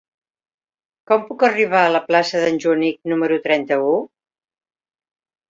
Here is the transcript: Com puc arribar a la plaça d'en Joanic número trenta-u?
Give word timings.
Com 1.11 1.27
puc 1.27 1.45
arribar 1.47 1.81
a 1.81 1.91
la 1.97 2.01
plaça 2.07 2.41
d'en 2.45 2.57
Joanic 2.65 2.99
número 3.13 3.39
trenta-u? 3.45 3.95